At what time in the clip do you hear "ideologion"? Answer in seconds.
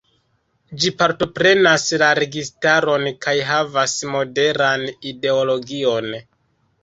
5.13-6.09